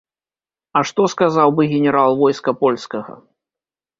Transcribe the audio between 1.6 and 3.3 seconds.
генерал войска польскага?